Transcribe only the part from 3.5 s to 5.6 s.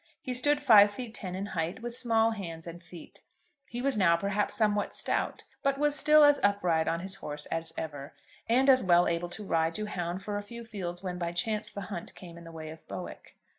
He was now perhaps somewhat stout,